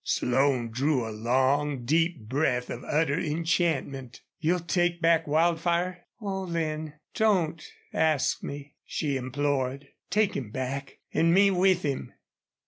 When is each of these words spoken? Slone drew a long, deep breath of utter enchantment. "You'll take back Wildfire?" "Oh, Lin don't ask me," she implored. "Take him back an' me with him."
Slone 0.03 0.71
drew 0.71 1.07
a 1.07 1.11
long, 1.13 1.85
deep 1.85 2.21
breath 2.27 2.71
of 2.71 2.83
utter 2.85 3.19
enchantment. 3.19 4.21
"You'll 4.39 4.57
take 4.59 4.99
back 4.99 5.27
Wildfire?" 5.27 6.07
"Oh, 6.19 6.41
Lin 6.41 6.93
don't 7.13 7.61
ask 7.93 8.41
me," 8.41 8.73
she 8.83 9.15
implored. 9.15 9.89
"Take 10.09 10.35
him 10.35 10.49
back 10.49 10.97
an' 11.13 11.31
me 11.35 11.51
with 11.51 11.83
him." 11.83 12.13